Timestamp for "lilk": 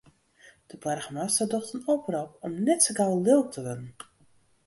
3.27-3.47